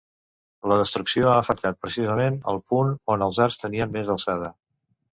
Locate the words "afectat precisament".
1.41-2.41